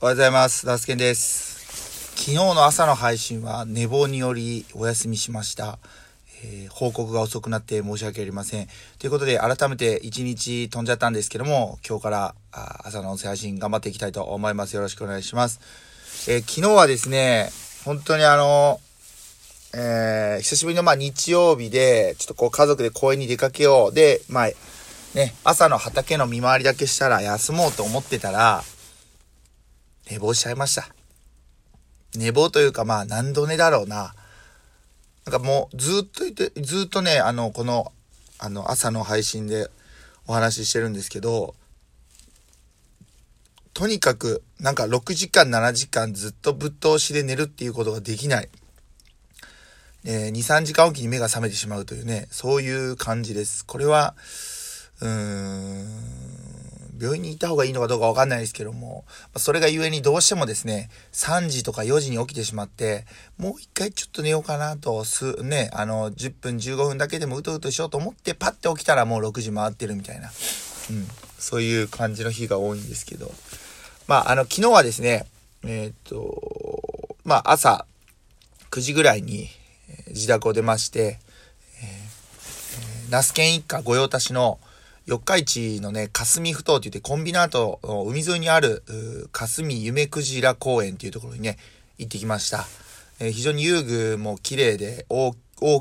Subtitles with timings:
[0.00, 0.64] おはようございます。
[0.64, 2.14] ダスケンです。
[2.14, 5.80] 昨日の朝の配信は寝坊によりお休みしました。
[6.44, 8.68] えー報告が遅くなって申し訳ありません。
[9.00, 14.76] ということで、改めて一日飛んじゃったんですけども、今日から朝の音声配信頑張っていきたいと思います。
[14.76, 15.58] よろしくお願いします。
[16.28, 17.50] えー昨日はですね、
[17.84, 18.78] 本当にあの、
[19.74, 23.92] えー久しぶりのまあ日曜日で、ちょっとこう家族で公園に出かけよう。
[23.92, 24.46] で、まあ、
[25.16, 28.62] ね、朝の畑の見回りだけしたら休もうと思ってたら、
[30.10, 30.88] 寝坊しちゃいました。
[32.16, 34.14] 寝坊というかまあ何度寝だろうな。
[35.26, 37.92] なんかもうずっといて、ずっとね、あの、この、
[38.38, 39.68] あの、朝の配信で
[40.26, 41.54] お話ししてるんですけど、
[43.74, 48.48] とにかく、なんか6時間、7時間ずっとぶっ通しで寝るっていうことができない。
[50.04, 53.66] えー2、3時間おきに目が覚めてしまうというね、そういう感じです。
[53.66, 54.14] これは、
[55.00, 56.37] うーん、
[57.00, 59.04] 病院に行った方がいいのかどうかわかんないですけども、
[59.36, 63.06] それがゆえにどうしてもですね、3時とか4時に起きてしまって、
[63.38, 71.06] もう一回ちょっと寝ようかなと、す、ね、あの、10分15分だけでもうとうとしようと思って、パッて起きたらもう6時回ってるみたいな、うん、
[71.38, 73.32] そういう感じの日が多いんですけど、
[74.06, 75.26] まあ、あの、昨日はですね、
[75.64, 77.86] えーっと、まあ、朝
[78.70, 79.48] 9時ぐらいに、
[80.08, 81.18] 自宅を出まして、
[83.10, 84.58] 那須県一家御用達の
[85.08, 88.82] 四日市のね、霞ふ頭って言ってコンビナートの海沿いにある、
[89.32, 91.56] 霞夢クジラ公園っていうところにね、
[91.96, 92.66] 行ってきました。
[93.18, 95.32] えー非常に遊具も綺麗で大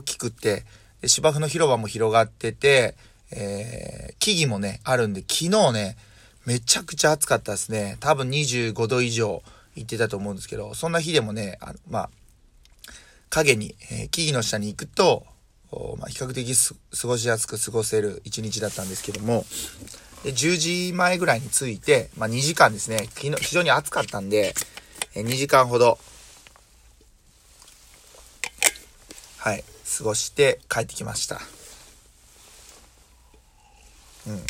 [0.03, 0.63] きくて、
[1.05, 2.95] 芝生の広場も広がってて、
[3.31, 5.97] えー木々もね、あるんで、昨日ね、
[6.45, 7.97] めちゃくちゃ暑かったですね。
[7.99, 9.43] 多分25度以上
[9.75, 12.09] 行ってたと思うんですけど、そんな日でもね、あ、まあ、
[13.29, 15.25] 影に、えー木々の下に行くと、
[15.71, 19.45] まあ、比較的過ごしやすく過ごせる一日だったんですけども、
[20.23, 24.53] で10時前ぐらいに着いて、まあ、2時間ですね、昨日非常に暑かったんで、
[25.15, 25.99] え2時間ほど、
[29.37, 29.63] はい、
[29.97, 31.39] 過ごして帰ってきました。
[34.27, 34.43] うん。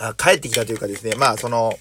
[0.00, 1.72] あ帰ってきたというかですね、まあその、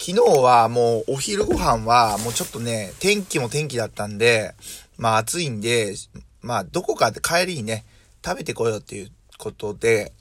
[0.00, 4.54] 昨日はもうお昼ご飯はもうちょっとね、天気も天気だったんで、
[4.96, 5.94] まあ暑いんで、
[6.42, 7.84] まあどこかで帰りにね、
[8.24, 10.12] 食べてこようっていうことで、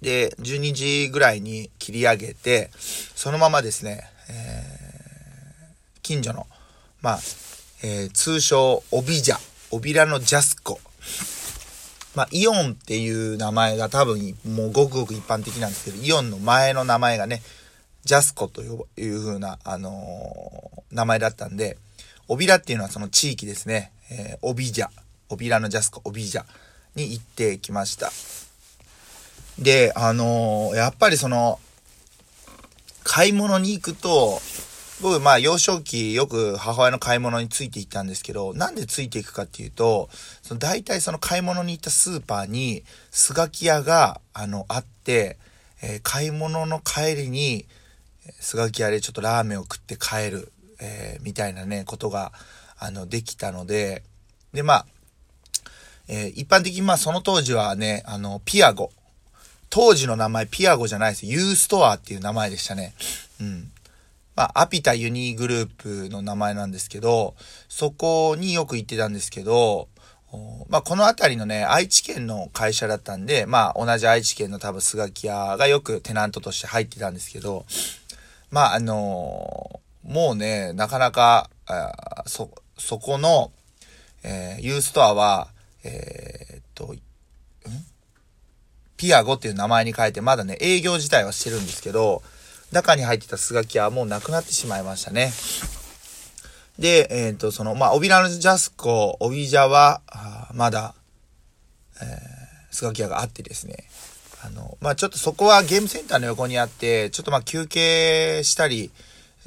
[0.00, 4.88] で、12時ぐらいに切り上げて、そのままですね、えー
[6.02, 6.46] 近所の、
[7.02, 7.18] まあ、
[7.82, 9.36] えー通称、オビジャ、
[9.70, 10.80] オビラのジャスコ。
[12.14, 17.42] まあ、イオンっていう名前が多分もうごくごく一般的なんですけど、イオンの前の名前がね、
[18.04, 21.76] ジャスコという風な、あのー名前だったんで、
[22.28, 24.88] オビラっていうのはその地域ですね、えーオビジャ、
[25.28, 26.44] オビラのジャスコ、オビジャ
[26.94, 28.10] に行ってきました。
[29.58, 31.58] で、あのーやっぱりその、
[33.04, 34.40] 買い物に行くと、
[35.00, 40.08] 僕、まあ、幼少期、よく母親の買い物について行ったんですけど、なんでついていくかっていうと、
[40.42, 45.38] その大体その買い物に行ったスーパーに、スガキ屋が、あの、あって、
[45.82, 47.66] えー買い物の帰りに、
[48.40, 52.32] スガキ屋でちょっとラーメンを食って帰る、えーみたいなね、ことが、
[52.78, 54.02] あの、できたので、
[54.52, 54.86] で、まあ、
[56.08, 58.90] えー一般的にまあその当時はね、あの、ピアゴ。
[59.70, 61.26] 当時の名前ピアゴじゃないです。
[61.26, 62.94] ユーストアっていう名前でしたね。
[63.40, 63.70] うん。
[64.34, 67.34] まあ、アピタユニーグループの名前なんですけど、
[67.68, 69.88] そこによく行ってたんですけど、
[70.68, 77.66] まあ、この辺りのね、愛知県の会社だったんで、まあ、同じ愛知県の多分、スガキ屋がよくテナントとして入ってたんですけど、
[78.50, 81.50] まあ、あのーもうね、なかなか、
[82.26, 83.50] そ、そこの、
[84.22, 85.48] えーユーストアは、
[85.84, 86.98] えーっと、ん？
[88.96, 92.22] ピアゴっていう名前に変えて、まだね、営業自体はしてるんですけど、
[92.72, 95.32] 中に入ってたスガキはもうなくなってしまいましたね。
[96.78, 100.02] で、えっ、と、その、まあ、オビラのジャスコ、オビジャは、
[100.54, 100.94] まだ、
[102.00, 102.08] えー、
[102.70, 103.88] スガキ屋があってですね。
[104.44, 108.90] あの、まあ、ちょっとそこはゲームセンターの横にあって、ちょっとま、休憩したり、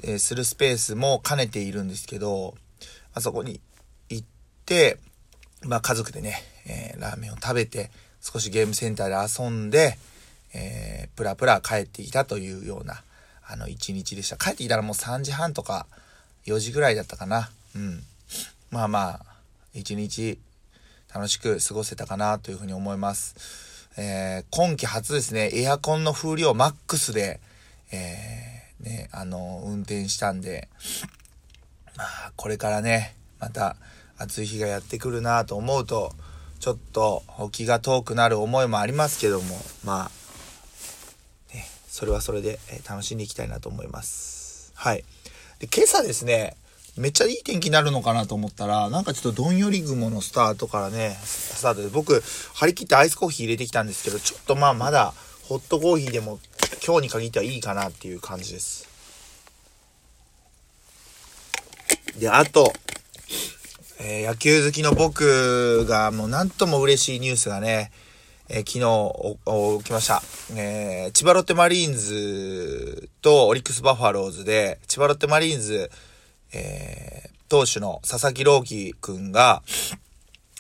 [0.04, 2.56] えーするスペースも兼ねているんですけど、
[3.14, 3.62] あそこに
[4.10, 4.28] 行っ
[4.66, 4.98] て、
[5.64, 7.92] まあ、家族でね、えーラーメンを食べて、
[8.22, 9.98] 少しゲームセンターで遊んで、
[10.54, 13.04] えープラプラ帰ってきたというような、
[13.48, 14.38] あの、一日でした。
[14.38, 15.86] 帰ってきたらもう3時半とか
[16.46, 17.52] 4時ぐらいだったかな。
[17.76, 18.04] うん。
[18.72, 19.26] まあまあ、
[19.74, 20.40] 一日
[21.14, 23.36] 楽しく過ごせたかなというふうに思います。
[23.98, 27.40] えー今季初ですね、エアコンの風量マックスで、
[27.92, 30.70] えーね、あの、運転したんで、
[31.98, 33.76] まあ、これからね、また
[34.22, 36.14] 暑い日がやってくるなと思うと、
[36.60, 40.12] ちょっと気が遠くなる思いもありますけども、ま
[41.52, 44.72] あ、ね、それはそれで楽しんでいきたいなと思います。
[44.76, 45.04] はい。
[45.60, 46.56] で、今朝ですね、
[46.98, 52.22] めっちゃいい天気になるのかなと思ったら、なんかちょっとどんより雲のスタートからね、スタートで、僕、
[52.54, 55.14] 張り切ってアイスコーヒー入れてきたんですけど、ちょっとまあまだ、
[55.44, 56.40] ホットコーヒーでも
[56.86, 58.88] 今日に限ってはいいかなっていう感じです。
[62.18, 62.74] で、あと、
[64.04, 67.92] えー、野球好きの僕がもうなんとも嬉しいニュースがね、
[68.50, 70.24] えー、昨日起きました。
[70.56, 75.92] えー、千葉ロッテマリーンズとオリックスバファローズで、千葉ロッテマリーンズ、
[76.52, 79.62] えー、投手の佐々木朗希くんが、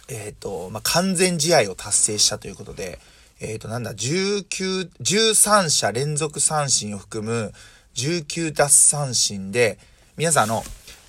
[0.08, 3.00] えっ、ー、と、まあ、完全試合を達成したということで、
[3.40, 7.54] えっ、ー、と、なんだ、19、13者連続三振を含む
[7.96, 9.80] 19奪三振で、
[10.16, 10.64] 皆さんあの、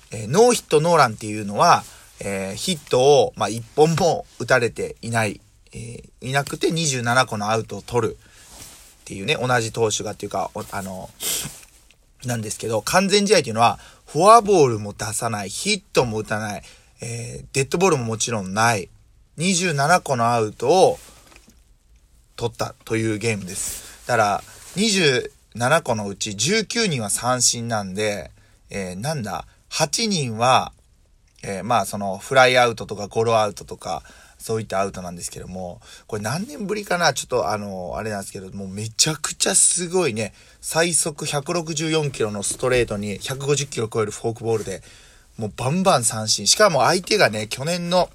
[0.09, 1.83] えー、ノーヒットノーランっていうのは、
[2.23, 5.41] えー、ヒットを、まあ、1本も打たれていない、
[5.73, 11.09] えー、いなくて27個のアウトを取るっていうね、同じ投手がっていうか、あの、
[12.25, 13.77] なんですけど、完全試合っていうのは、
[14.07, 16.63] フォアボールも出さない、ヒットも打たない、
[17.01, 18.89] えー、デッドボールももちろんない、
[19.37, 20.99] 27個のアウトを
[22.37, 24.07] 取ったというゲームです。
[24.07, 24.43] だから、
[24.77, 28.31] 27個のうち19人は三振なんで、
[28.69, 30.71] えー、なんだ、8人は、
[31.43, 34.01] えー、まあそのフライアウトとかゴロアウトとか、
[34.37, 37.13] そういったアウトなんですけども、これ何年ぶりかな？
[37.13, 44.81] ちょっとあの、あれなんですけど、もうめちゃくちゃすごいね、最速164キロのストレートに150キロ超えるフォークボールで、
[45.37, 46.47] もうバンバン三振。
[46.47, 48.09] しかも相手がね、去年の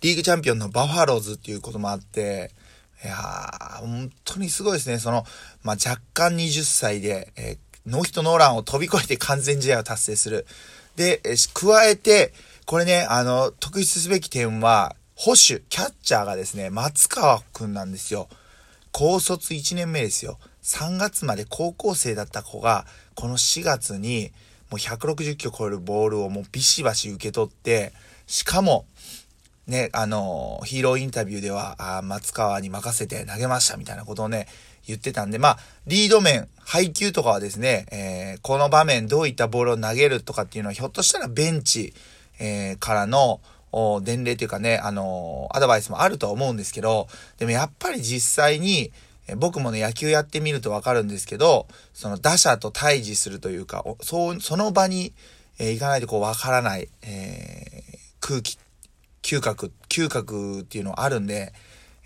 [0.00, 2.50] リーグチャンピオンのバファローズっていうこともあって、
[3.04, 4.98] いやー、本当にすごいですね。
[4.98, 5.24] その、
[5.62, 10.46] まあ、若干20歳で、えー、ノーヒットノーランを飛び越えて完全試合を達成する。
[10.96, 12.32] で、え、加えて、
[12.66, 18.28] これね、あの、特筆すべき点は、保守、キャッチャーがですね、松川くんなんですよ。
[18.90, 20.38] 高卒1年目ですよ。
[20.62, 24.32] 3月まで高校生だった子が、この4月に、
[24.70, 27.92] もう160キロ超えるボールをもうビシバシ受け取って、
[28.26, 28.86] しかも、
[29.66, 34.46] ね、あの、ヒーローインタビューでは、あ松川に任せて投げましたみたいなことをね、
[34.86, 41.94] 言ってたんで、まあ、リード面、配球とかはですね、えー、この場面どういったボールを投げるとかっていうのは、ひょっとしたらベンチ、
[42.38, 43.40] えー、からの、
[44.02, 47.08] 伝令というかね、あのアドバイスもあるとは思うんですけど、
[47.38, 48.92] でもやっぱり実際に、
[49.26, 55.12] え僕もね、野球やってみるとわかるんですけど、その打者と対峙するというか、そ、その場に、
[55.58, 58.58] えー、行かないとこうわからない、えー、空気、
[59.24, 61.54] 嗅覚、嗅覚っていうのあるんで、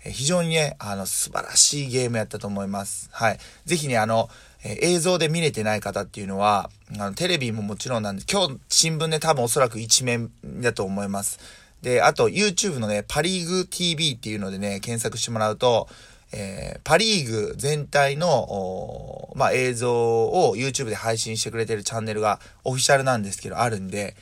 [0.05, 3.09] え、非常にね、あの、素晴らしいゲームやったと思います。
[3.11, 3.39] はい。
[3.65, 4.29] ぜひね、あの、
[4.63, 11.39] え、映像で見れてない方っていうのは、あの、テレビももちろんなんで、今日新聞で多分おそらく一面だと思います。
[11.81, 15.89] で、あと YouTube のね、パリーグ TV っていうのでね、検索してもらうと、
[16.31, 19.91] えー、パリーグ全体の、まあ、映像
[20.25, 24.15] を YouTube で配信してくれてるチャンネルがオフィシャルなんですけど、あるんで、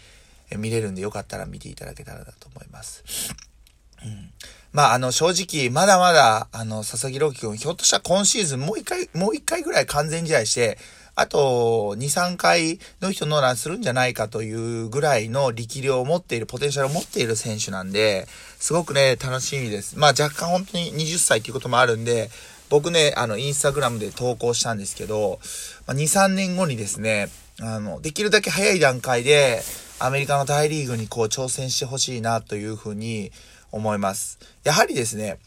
[0.55, 3.03] 見れるんでよかったら見ていただけたらなと思います。
[4.03, 4.31] うん、
[4.71, 10.77] まあ、あの、正直、まだまだ、あの、佐々木朗希君、ひょっとしたら今シーズンもう一回、もう一回ぐらい完全試合して、
[11.19, 18.27] あと、2、3回の人ノーランするんじゃないかというぐらいの力量を持っている、ポテンシャルを持っている選手なんで、
[18.59, 19.97] すごくね、楽しみです。
[19.97, 22.29] まあ若干本当に20歳っていうこともあるんで、
[22.69, 25.39] 僕ね、あの、インスタグラムで投稿したんですけど、
[25.87, 27.29] まあ、2、3年後にですね、
[27.61, 29.61] あの、できるだけ早い段階で、
[29.99, 33.31] アメリカの大リーグにこう挑戦してほしいなというふうに
[33.71, 34.39] 思います。
[34.63, 35.39] やはりですね、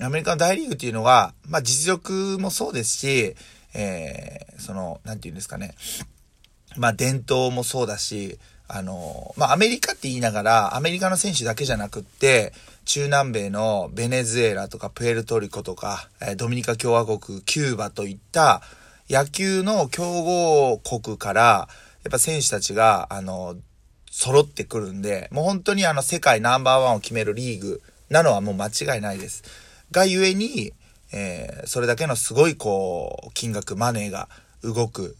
[0.00, 3.34] アメリカの大リーグっていうのは、まあ実力もそうですし、
[3.74, 5.74] えー、その、なんて言うんですかね。
[6.76, 8.38] まあ、伝統もそうだし、
[8.68, 12.52] あの、まあ、アメリカって言いながら、アメリカの選手だけじゃなくって、
[12.84, 18.62] 中南米のベネズエラとかプエルトリコとか、えドミニカ共和国、キューバといった
[19.10, 21.68] 野球の強豪国から、
[22.04, 23.56] やっぱ選手たちが、あの、
[24.10, 29.44] 揃ってくるんで、もう本当にあの世界ナンバーワンを決めるリーグなのはもう間違いないです。
[29.90, 30.72] がゆえに、
[31.12, 34.28] えー、それだけのすごいこう、金額、マネーが
[34.62, 35.16] 動く、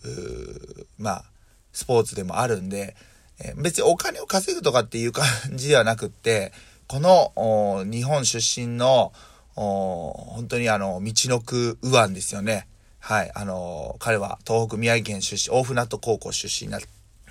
[0.98, 1.24] まあ、
[1.72, 2.96] スポーツでもあるんで、
[3.40, 6.52] えー、別にお金を稼ぐとかっていう感じではなくって、
[6.88, 9.12] この、日本出身の、
[9.54, 12.66] 本当にあの、道のく右腕ですよね。
[13.00, 13.30] はい。
[13.34, 16.80] あの、彼は東北宮城県出身、大船渡高校出身なん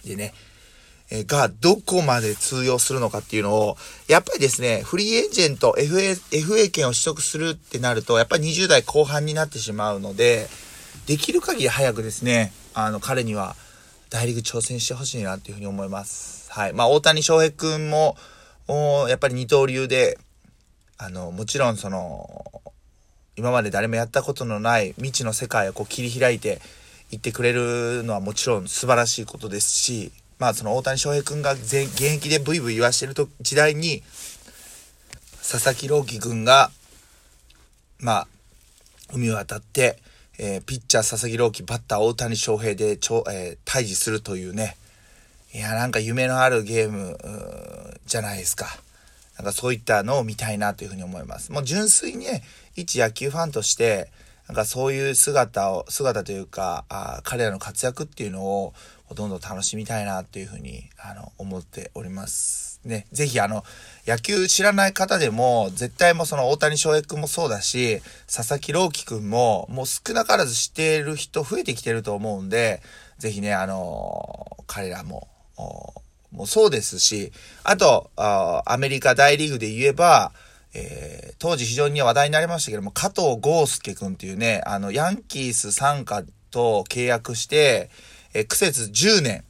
[0.05, 0.33] でね、
[1.09, 10.47] えがどこまで通用するのかっていうのを、やっぱりですね、フリーエージェント、FA、FA 権を取得するってなると、やっぱり20代後半になってしまうので、
[11.05, 13.55] できる限り早くですね、あの、彼には
[14.09, 16.51] 大リーグ挑戦してほしいなっていうふうに思います。
[16.51, 16.73] はい。
[16.73, 18.17] まあ、大谷翔平くんも、
[19.07, 20.17] やっぱり二刀流で、
[20.97, 22.43] あの、もちろんその、
[23.37, 26.59] 今まで誰もやったことのない未知の世界をこう切り開いて
[27.11, 34.01] 言ってくれるのはもちろん素晴らしいことですし、まあその大谷翔平君が現役でブイブイ言わしてると時代に、
[35.49, 36.71] 佐々木朗希君が、
[37.99, 38.27] まあ、
[39.13, 39.97] 海を渡って、
[40.37, 44.75] えー、ピッチャー佐々木朗希、バッター大谷翔平でちょ、えー、対峙するというね、
[45.53, 47.17] いや、なんか夢のあるゲーム、
[48.05, 48.67] じゃないですか。
[49.37, 51.51] なんかそういったのを見たいなというふうに思います。
[51.51, 52.43] もう純粋にね、
[52.75, 54.09] 一野球ファンとして、
[54.47, 58.73] なんかそういう姿を、姿というか、あ彼らの活躍っていうのを
[59.13, 62.79] どんどん楽しみたいなっていうふうに、あの、思っております。
[62.85, 63.63] ね、ぜひあの、
[64.05, 68.01] 野球知らない方でも、絶対もその大谷翔平君もそうだし、
[68.33, 72.81] 佐々木朗希君も、もう少なからず知っている人増えてきてると思うんで、
[73.17, 75.27] ぜひね、あの、彼らも、
[76.37, 77.31] もそうですし、
[77.63, 80.31] あと、あアメリカ大リーグで言えば、
[80.73, 87.89] えー、当時非常に話題になりましたけども、加藤豪介くんっていうね、あの、ヤンキース参加と契約して、
[88.33, 89.43] えー、苦節10年、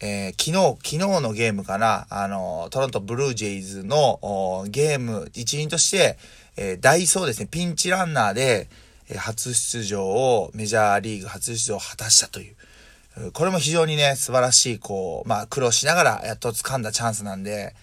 [0.00, 6.18] えー、昨日、昨日のゲームかな、あの、トロントブルージェイズのゲーム一員として、
[6.56, 8.68] えー、ダイソーですね、ピンチランナーで、
[9.10, 12.56] え、初出場を、メジャーリーグ初出場を果たしたという。
[13.32, 17.74] これも非常にね、素晴らしい、こう、まあ、苦労しながらやっと掴んだチャンスなんで、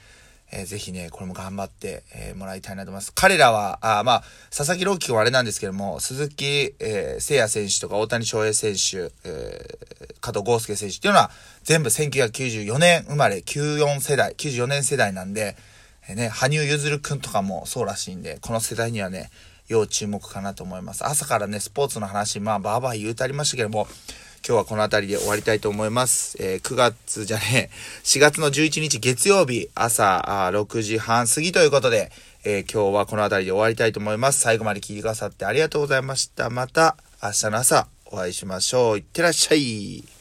[0.51, 3.11] えー、ぜひね、これも頑張って、えー、もらいたいなと思います。
[3.13, 4.23] 彼らは、あまあ、
[4.55, 11.31] 佐々木朗希君はあれなんですけども、鈴木、えー、聖也選手とか大谷翔平選手、えー、加藤豪介選手っていうのは、
[11.63, 15.57] 全部1994年生まれ、94世代、94年世代なんで、
[16.07, 19.31] えー、ね、羽生結弦くんとかもそうらしいんで、この世代にはね、
[19.67, 21.05] 要注目かなと思います。
[21.05, 23.87] 朝からね、スポーツの話、まあ、ばーばー言うてありましたけども、
[24.47, 26.37] 今日はこの辺りで終わりたいと思います。
[26.39, 32.11] えー、9月じゃねえ、4月の11日月曜日朝6時半過ぎということで、
[32.43, 34.41] えー、今日はこの辺りで終わりたいと思います。
[34.41, 36.51] 最後まで聞いてくださってありがとうございました。
[36.51, 38.97] また明日の朝お会いしましょう。
[38.99, 40.14] いってらっしゃい。